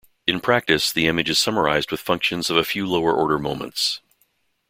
[0.25, 3.99] In practice, the image is summarized with functions of a few lower order moments.